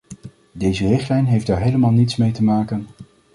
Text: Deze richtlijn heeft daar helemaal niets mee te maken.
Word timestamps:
Deze 0.51 0.87
richtlijn 0.87 1.25
heeft 1.25 1.47
daar 1.47 1.61
helemaal 1.61 1.91
niets 1.91 2.15
mee 2.15 2.31
te 2.31 2.43
maken. 2.43 2.87